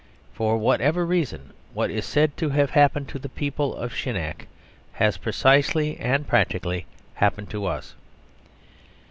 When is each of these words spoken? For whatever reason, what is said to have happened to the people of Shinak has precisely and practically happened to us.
For 0.33 0.57
whatever 0.57 1.05
reason, 1.05 1.53
what 1.75 1.91
is 1.91 2.07
said 2.07 2.35
to 2.37 2.49
have 2.49 2.71
happened 2.71 3.07
to 3.09 3.19
the 3.19 3.29
people 3.29 3.75
of 3.75 3.93
Shinak 3.93 4.47
has 4.93 5.17
precisely 5.17 5.97
and 5.99 6.27
practically 6.27 6.87
happened 7.13 7.51
to 7.51 7.67
us. 7.67 7.93